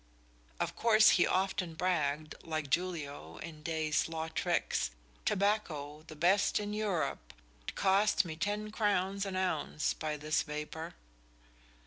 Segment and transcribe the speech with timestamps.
[0.59, 4.89] Of course he often bragged, like Julio in Day's "Law Trickes":
[5.25, 6.05] "Tobacco?
[6.07, 7.35] the best in Europe,
[7.67, 10.95] 't cost me ten Crownes an ounce, by this vapour."